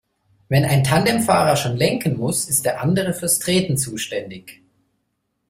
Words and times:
Wenn 0.49 0.65
ein 0.65 0.83
Tandemfahrer 0.83 1.55
schon 1.55 1.77
lenken 1.77 2.17
muss, 2.17 2.49
ist 2.49 2.65
der 2.65 2.81
andere 2.81 3.13
fürs 3.13 3.37
Treten 3.37 3.77
zuständig. 3.77 4.63